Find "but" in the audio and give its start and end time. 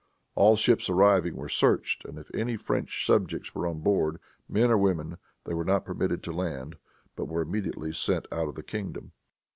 7.15-7.27